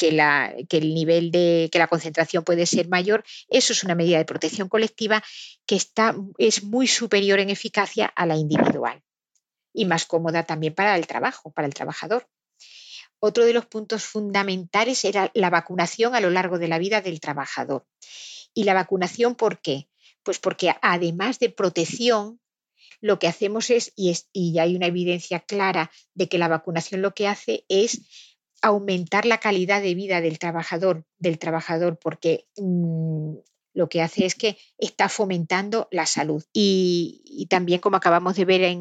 [0.00, 4.24] que, el nivel de que la concentración puede ser mayor, eso es una medida de
[4.24, 5.22] protección colectiva
[5.66, 9.02] que está, es muy superior en eficacia a la individual
[9.74, 12.26] y más cómoda también para el trabajo, para el trabajador.
[13.20, 17.20] Otro de los puntos fundamentales era la vacunación a lo largo de la vida del
[17.20, 17.86] trabajador.
[18.54, 19.88] ¿Y la vacunación por qué?
[20.22, 22.40] Pues porque además de protección,
[23.00, 27.02] lo que hacemos es, y, es, y hay una evidencia clara de que la vacunación
[27.02, 28.02] lo que hace es
[28.62, 33.36] aumentar la calidad de vida del trabajador, del trabajador, porque mm,
[33.80, 36.44] lo que hace es que está fomentando la salud.
[36.52, 38.78] Y, también, como acabamos de ver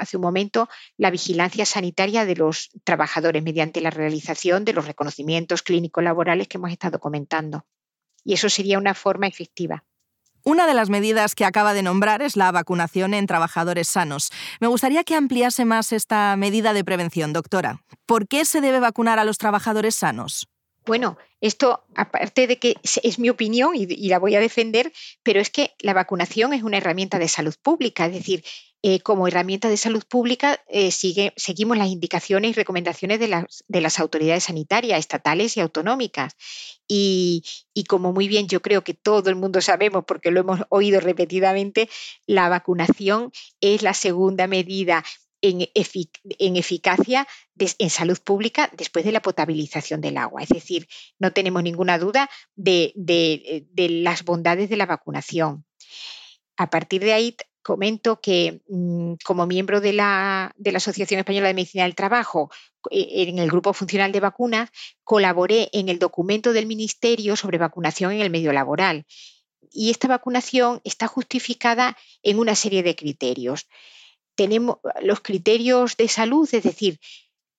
[0.00, 5.62] hace un momento, la vigilancia sanitaria de los trabajadores mediante la realización de los reconocimientos
[5.62, 7.66] clínicos laborales que hemos estado comentando.
[8.24, 9.84] Y eso sería una forma efectiva.
[10.42, 14.30] Una de las medidas que acaba de nombrar es la vacunación en trabajadores sanos.
[14.58, 17.82] Me gustaría que ampliase más esta medida de prevención, doctora.
[18.06, 20.48] ¿Por qué se debe vacunar a los trabajadores sanos?
[20.90, 25.48] Bueno, esto, aparte de que es mi opinión y, la voy a defender, pero es
[25.48, 28.42] que la vacunación es una herramienta de salud pública, es decir,
[28.82, 33.80] eh, como herramienta de salud pública eh, seguimos las indicaciones y recomendaciones de las, de
[33.80, 36.34] las, autoridades sanitarias estatales y autonómicas.
[36.88, 40.62] Y, y, como muy bien yo creo que todo el mundo sabemos, porque lo hemos
[40.70, 41.88] oído repetidamente,
[42.26, 45.04] la vacunación es la segunda medida
[45.42, 47.26] en, eficacia
[47.58, 50.42] en salud pública después de la potabilización del agua.
[50.42, 52.92] Es decir, no tenemos ninguna duda de,
[53.76, 55.64] las bondades de la vacunación.
[56.56, 61.48] A partir de ahí, comento que mm, como miembro de la, de la, Asociación Española
[61.48, 62.50] de Medicina del Trabajo,
[62.90, 64.70] eh, en el grupo funcional de vacunas,
[65.04, 69.06] colaboré en el documento del Ministerio sobre vacunación en el medio laboral.
[69.72, 73.68] Y esta vacunación está justificada en una serie de criterios
[74.40, 76.98] tenemos los criterios de salud, es decir,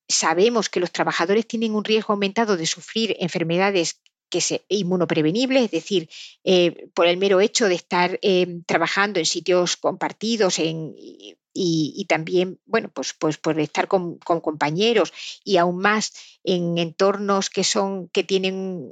[0.08, 5.70] sabemos que los trabajadores tienen un riesgo aumentado de sufrir enfermedades que se, inmunoprevenibles, es
[5.70, 6.10] decir,
[6.42, 12.90] eh, por el mero hecho de estar eh, trabajando en sitios compartidos y, también, bueno,
[12.92, 15.12] pues, pues por estar con, compañeros
[15.44, 18.90] y aún más en entornos que son, que tienen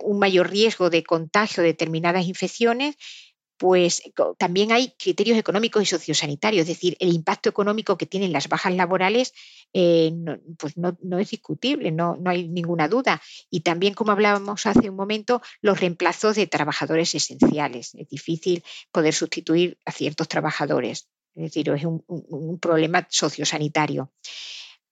[0.00, 2.94] un mayor riesgo de contagio de determinadas infecciones,
[3.58, 4.02] pues
[4.38, 8.74] también hay criterios económicos y sociosanitarios, es decir, el impacto económico que tienen las bajas
[8.74, 9.32] laborales
[9.72, 13.20] eh, no, pues no, es discutible, no, no, hay ninguna duda.
[13.50, 17.94] Y también, como hablábamos hace un momento, los reemplazos de trabajadores esenciales.
[17.94, 24.10] Es difícil poder sustituir a ciertos trabajadores, es decir, es un problema sociosanitario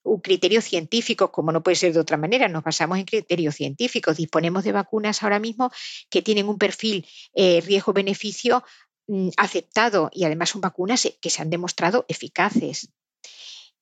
[0.05, 4.17] un criterio científico, como no puede ser de otra manera, nos basamos en criterios científicos.
[4.17, 5.71] Disponemos de vacunas ahora mismo
[6.11, 8.63] que tienen un perfil eh, riesgo-beneficio
[9.09, 12.91] mm, aceptado y además son vacunas que se han demostrado eficaces.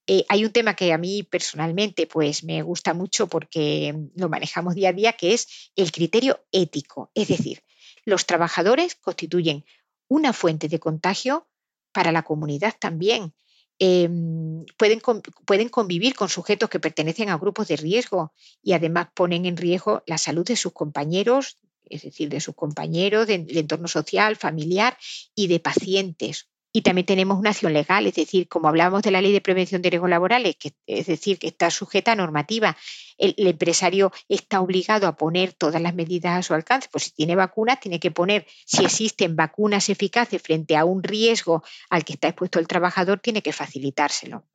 [0.06, 4.74] Eh, hay un tema que a mí personalmente pues, me gusta mucho porque lo manejamos
[4.74, 7.10] día a día, que es el criterio ético.
[7.14, 7.62] Es decir,
[8.04, 9.64] los trabajadores constituyen
[10.08, 11.48] una fuente de contagio
[11.92, 13.34] para la comunidad también.
[13.84, 15.00] Em, pueden,
[15.44, 20.04] pueden convivir con sujetos que pertenecen a grupos de riesgo y además ponen en riesgo
[20.06, 24.96] la salud de sus compañeros, es decir, de sus compañeros, del entorno social, familiar
[25.34, 26.46] y de pacientes.
[26.72, 29.82] Y también tenemos una acción legal, es decir, como hablábamos de la ley de prevención
[29.82, 32.76] de riesgos laborales, que, es decir, que está sujeta a normativa,
[33.18, 36.88] el, empresario está obligado a poner todas las medidas a su alcance.
[36.90, 41.62] Pues si tiene vacunas, tiene que poner, si existen vacunas eficaces frente a un riesgo
[41.90, 44.46] al que está expuesto el trabajador, tiene que facilitárselo.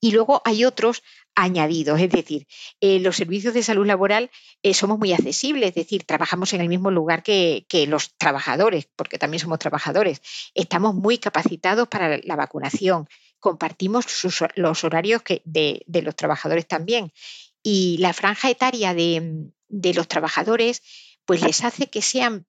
[0.00, 1.02] Y luego hay otros
[1.40, 2.46] añadidos, es decir,
[2.80, 4.30] eh, los servicios de salud laboral
[4.62, 9.18] eh, somos muy accesibles, es decir, trabajamos en el mismo lugar que, los trabajadores, porque
[9.18, 10.20] también somos trabajadores.
[10.54, 14.06] Estamos muy capacitados para la vacunación, compartimos
[14.54, 17.12] los horarios de, los trabajadores también.
[17.62, 20.82] Y la franja etaria de, de los trabajadores
[21.24, 22.46] pues les hace que sean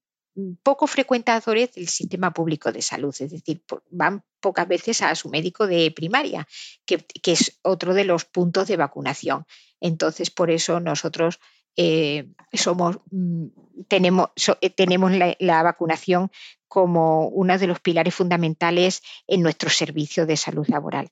[0.64, 5.68] poco frecuentadores del sistema público de salud, es decir, van pocas veces a su médico
[5.68, 6.48] de primaria,
[6.86, 9.46] que, es otro de los puntos de vacunación.
[9.80, 11.40] Entonces, por eso nosotros
[11.76, 13.48] eh, somos, mm,
[13.88, 14.30] tenemos,
[14.62, 16.32] eh, tenemos la, vacunación
[16.68, 21.10] como uno de los pilares fundamentales en nuestro servicio de salud laboral.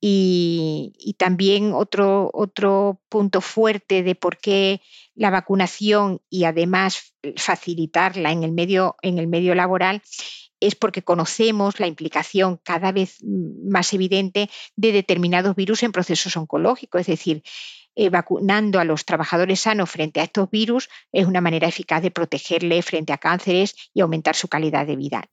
[0.00, 4.80] Y, también otro, otro punto fuerte de por qué
[5.16, 10.02] la vacunación y además facilitarla en el medio, en el medio laboral
[10.60, 17.02] es porque conocemos la implicación cada vez más evidente de determinados virus en procesos oncológicos,
[17.02, 17.42] es decir,
[17.94, 22.12] eh, vacunando a los trabajadores sanos frente a estos virus es una manera eficaz de
[22.12, 25.24] protegerle frente a cánceres y aumentar su calidad de vida.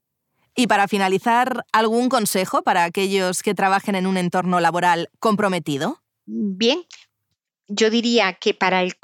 [0.56, 6.02] Y para finalizar, ¿algún consejo para aquellos que trabajen en un entorno laboral comprometido?
[6.26, 6.86] Bien,
[7.68, 8.96] yo diría que para el,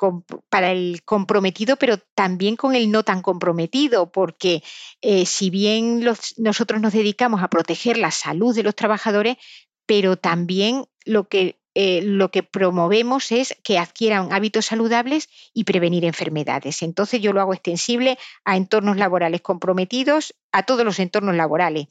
[0.50, 4.64] para el, comprometido, pero también con el no tan comprometido, porque
[5.02, 6.04] eh, si bien
[6.38, 9.38] nosotros nos dedicamos a proteger la salud de los trabajadores,
[9.86, 16.04] pero también lo que eh, lo que promovemos es que adquieran hábitos saludables y prevenir
[16.04, 16.82] enfermedades.
[16.82, 21.88] Entonces yo lo hago extensible a entornos laborales comprometidos, a todos los entornos laborales.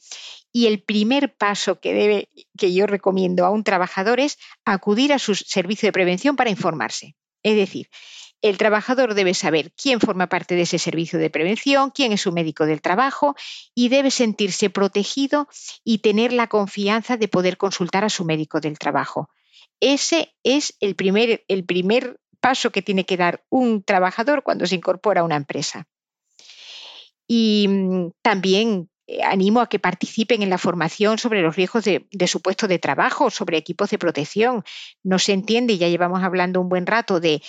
[0.52, 5.86] Y el primer paso que, yo recomiendo a un trabajador es acudir a su servicio
[5.86, 7.16] de prevención para informarse.
[7.42, 7.88] Es decir,
[8.42, 12.32] el trabajador debe saber quién forma parte de ese servicio de prevención, quién es su
[12.32, 13.34] médico del trabajo
[13.74, 15.48] y debe sentirse protegido
[15.84, 19.30] y tener la confianza de poder consultar a su médico del trabajo.
[19.80, 24.74] Ese es el primer, el primer paso que tiene que dar un trabajador cuando se
[24.74, 25.88] incorpora a una empresa.
[27.26, 28.89] Y mm, también
[29.24, 33.30] animo a que participen en la formación sobre los riesgos de, su puesto de trabajo,
[33.30, 34.64] sobre equipos de protección.
[35.02, 37.42] No se entiende, y ya llevamos hablando un buen rato, de,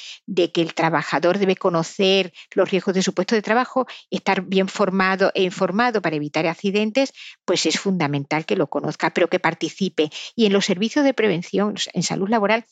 [0.53, 5.31] que el trabajador debe conocer los riesgos de su puesto de trabajo, estar bien formado
[5.35, 7.13] e informado para evitar accidentes,
[7.45, 10.09] pues es fundamental que lo conozca, pero que participe.
[10.35, 12.65] Y en los servicios de prevención en salud laboral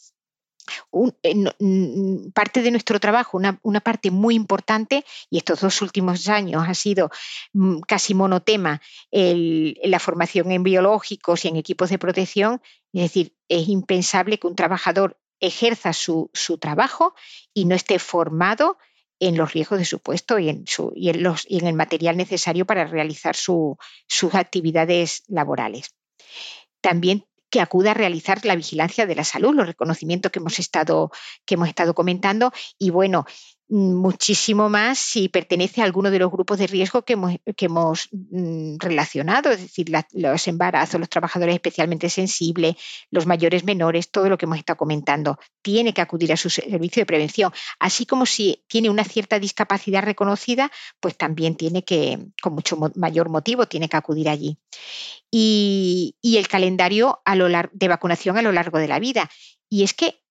[1.23, 6.73] eh, parte de nuestro trabajo, una, parte muy importante, y estos dos últimos años ha
[6.73, 7.09] sido
[7.53, 12.61] mm, casi monotema la formación en biológicos y en equipos de protección,
[12.93, 16.29] es decir, es impensable que un trabajador ejerza su,
[16.59, 17.13] trabajo
[17.53, 18.77] y no esté formado
[19.19, 20.65] en los riesgos de su puesto y en,
[21.23, 23.77] los, y en el material necesario para realizar sus
[24.33, 25.93] actividades laborales.
[26.81, 31.11] También que acuda a realizar la vigilancia de la salud, los reconocimientos que hemos estado,
[31.45, 32.51] que hemos estado comentando.
[32.77, 33.25] Y bueno,
[33.69, 39.51] muchísimo más si pertenece a alguno de los grupos de riesgo que hemos, mm, relacionado,
[39.51, 42.75] es decir, los embarazos, los trabajadores especialmente sensibles,
[43.11, 45.37] los mayores menores, todo lo que hemos estado comentando.
[45.61, 50.03] Tiene que acudir a su servicio de prevención, así como si tiene una cierta discapacidad
[50.03, 54.57] reconocida, pues también tiene que, con mucho mayor motivo, tiene que acudir allí.
[55.31, 57.21] Y, el calendario
[57.73, 59.29] de vacunación a lo largo de la vida.
[59.69, 60.21] Y es que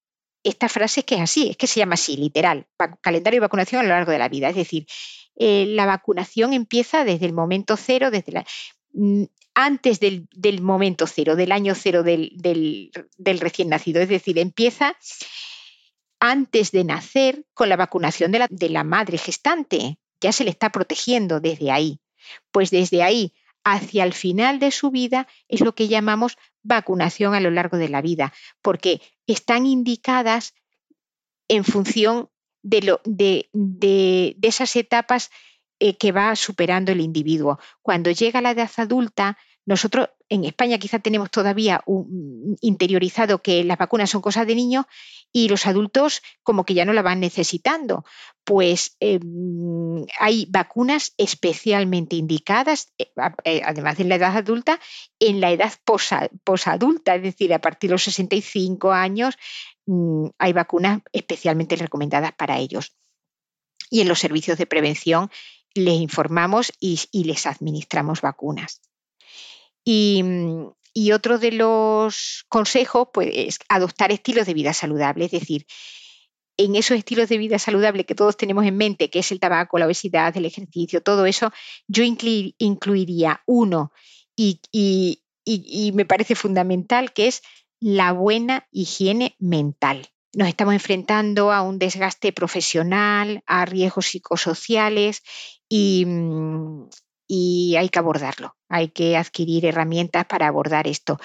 [0.49, 2.66] esta frase es que es así, es que se llama así, literal,
[3.01, 4.49] calendario de vacunación a lo largo de la vida.
[4.49, 4.86] Es decir,
[5.36, 8.46] eh, la vacunación empieza desde el momento cero, desde la,
[8.92, 9.24] mm,
[9.55, 10.28] antes del,
[10.62, 12.30] momento cero, del año cero del,
[13.40, 14.01] recién nacido.
[14.01, 14.96] Es decir, empieza
[16.20, 19.99] antes de nacer con la vacunación de la, de la madre gestante.
[20.20, 22.01] Ya se le está protegiendo desde ahí.
[22.53, 23.32] Pues desde ahí
[23.64, 27.88] hacia el final de su vida es lo que llamamos vacunación a lo largo de
[27.88, 28.32] la vida,
[28.62, 30.55] porque están indicadas
[31.49, 32.31] en función
[32.62, 35.31] de, de, de, esas etapas
[35.79, 37.59] eh, que va superando el individuo.
[37.83, 39.39] Cuando llega la edad adulta,
[39.69, 41.85] nosotros en España quizá tenemos todavía
[42.62, 44.87] interiorizado que las vacunas son cosas de niños
[45.31, 48.07] y los adultos como que ya no la van necesitando.
[48.45, 53.12] Pues em, hay vacunas especialmente indicadas, eh,
[53.45, 54.81] eh, además de la edad adulta,
[55.21, 55.75] en la edad
[56.45, 59.37] posadulta, es decir, a partir de los 65 años
[59.85, 62.97] mm, hay vacunas especialmente recomendadas para ellos.
[63.91, 65.31] Y en los servicios de prevención
[65.75, 68.81] les informamos y les administramos vacunas.
[69.89, 75.66] Mm, y, otro de los consejos pues, es adoptar estilos de vida saludable, es decir,
[76.59, 79.78] en esos estilos de vida saludable que todos tenemos en mente, que es el tabaco,
[79.78, 81.53] la obesidad, el ejercicio, todo eso,
[81.86, 83.93] yo incluiría uno
[84.36, 84.61] y,
[85.95, 87.43] me parece fundamental, que es
[87.80, 90.09] la buena higiene mental.
[90.34, 95.22] Nos estamos enfrentando a un desgaste profesional, a riesgos psicosociales
[95.68, 96.89] y, mm,
[97.29, 101.18] y hay que abordarlo, hay que adquirir herramientas para abordar esto.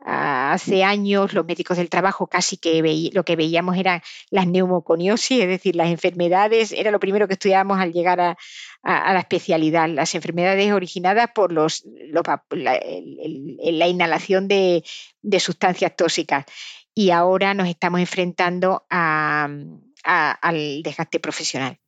[0.00, 4.00] Hace años los médicos del trabajo casi que lo que veíamos eran
[4.30, 8.36] las neumoconiosis, es decir, las enfermedades, era lo primero que estudiábamos al llegar a,
[8.84, 11.84] la especialidad, las enfermedades originadas por los,
[12.50, 14.84] la, inhalación de,
[15.40, 16.46] sustancias tóxicas.
[16.94, 19.82] Y ahora nos estamos enfrentando al
[20.82, 21.78] desgaste profesional.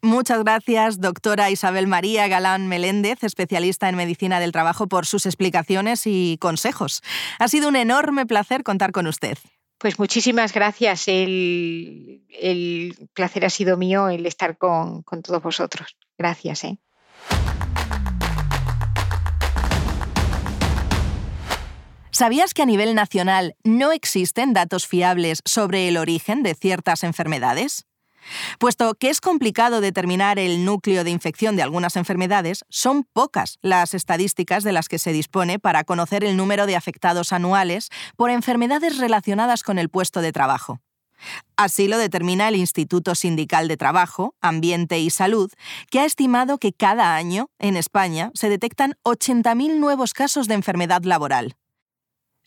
[0.00, 6.02] Muchas gracias, doctora Isabel María Galán Meléndez, especialista en medicina del trabajo, por sus explicaciones
[6.06, 7.02] y consejos.
[7.40, 9.36] Ha sido un enorme placer contar con usted.
[9.78, 11.08] Pues muchísimas gracias.
[11.08, 12.22] El,
[13.12, 15.96] placer ha sido mío el estar con, todos vosotros.
[16.16, 16.64] Gracias.
[16.64, 16.78] ¿eh?
[22.10, 27.84] ¿Sabías que a nivel nacional no existen datos fiables sobre el origen de ciertas enfermedades?
[28.58, 33.94] Puesto que es complicado determinar el núcleo de infección de algunas enfermedades, son pocas las
[33.94, 38.98] estadísticas de las que se dispone para conocer el número de afectados anuales por enfermedades
[38.98, 40.80] relacionadas con el puesto de trabajo.
[41.56, 45.50] Así lo determina el Instituto Sindical de Trabajo, Ambiente y Salud,
[45.90, 51.02] que ha estimado que cada año, en España, se detectan 80.000 nuevos casos de enfermedad
[51.02, 51.56] laboral.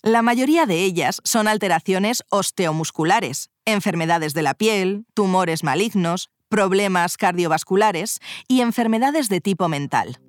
[0.04, 8.20] La mayoría de ellas son alteraciones osteomusculares, enfermedades de la piel, tumores malignos, problemas cardiovasculares
[8.47, 10.20] y enfermedades de tipo mental.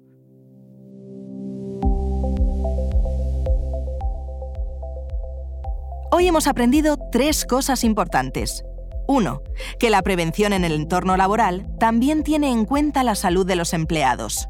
[6.11, 8.65] Hoy hemos aprendido tres cosas importantes.
[9.09, 9.43] 1.
[9.79, 13.73] Que la prevención en el entorno laboral también tiene en cuenta la salud de los
[13.73, 14.49] empleados.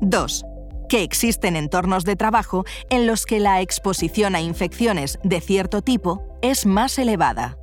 [0.00, 0.46] 2
[0.92, 6.36] que existen entornos de trabajo en los que la exposición a infecciones de cierto tipo
[6.42, 7.56] es más elevada.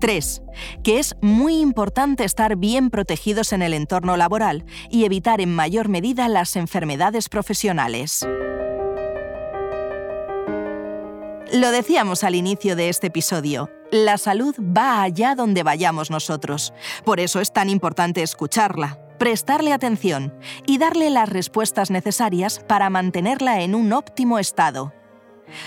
[0.00, 0.40] 3.
[0.82, 5.90] Que es muy importante estar bien protegidos en el entorno laboral y evitar en mayor
[5.90, 8.26] medida las enfermedades profesionales.
[11.52, 16.72] Lo decíamos al inicio de este episodio, la salud va allá donde vayamos nosotros.
[17.04, 20.32] Por eso es tan importante escucharla, prestarle atención
[20.66, 24.92] y darle las respuestas necesarias para mantenerla en un óptimo estado.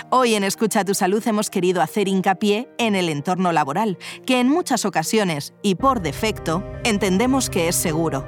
[0.10, 4.50] Hoy en Escucha tu Salud hemos querido hacer hincapié en el entorno laboral, que en
[4.50, 8.26] muchas ocasiones y por defecto entendemos que es seguro.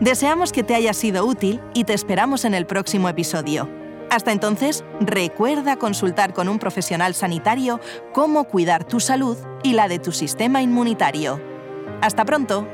[0.00, 3.68] Deseamos que te haya sido útil y te esperamos en el próximo episodio.
[4.10, 7.80] Hasta entonces, recuerda consultar con un profesional sanitario
[8.12, 11.40] cómo cuidar tu salud y la de tu sistema inmunitario.
[12.00, 12.68] Hasta pronto.